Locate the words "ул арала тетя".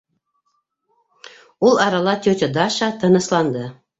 1.69-2.51